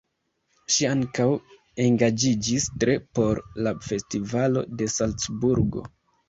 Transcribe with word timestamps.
Ŝi 0.75 0.85
ankaŭ 0.91 1.27
engaĝiĝis 1.85 2.65
tre 2.85 2.95
por 3.19 3.43
la 3.67 3.75
Festivalo 3.89 4.65
de 4.81 4.89
Salcburgo. 4.97 5.87